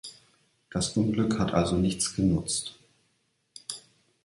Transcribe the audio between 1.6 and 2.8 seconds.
nichts genutzt.